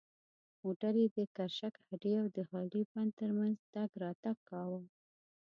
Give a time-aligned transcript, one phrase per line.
[0.63, 4.81] موټر یې د کرشک هډې او د هالې بند تر منځ تګ راتګ کاوه.